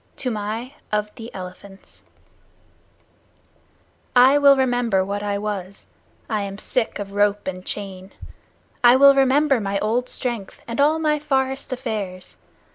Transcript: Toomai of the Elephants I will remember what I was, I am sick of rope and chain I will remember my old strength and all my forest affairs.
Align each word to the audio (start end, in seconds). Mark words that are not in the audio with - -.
Toomai 0.17 0.73
of 0.91 1.13
the 1.13 1.31
Elephants 1.31 2.01
I 4.15 4.39
will 4.39 4.57
remember 4.57 5.05
what 5.05 5.21
I 5.21 5.37
was, 5.37 5.89
I 6.27 6.41
am 6.41 6.57
sick 6.57 6.97
of 6.97 7.11
rope 7.13 7.45
and 7.47 7.63
chain 7.63 8.11
I 8.83 8.95
will 8.95 9.13
remember 9.13 9.59
my 9.59 9.77
old 9.77 10.09
strength 10.09 10.63
and 10.67 10.81
all 10.81 10.97
my 10.97 11.19
forest 11.19 11.71
affairs. 11.71 12.37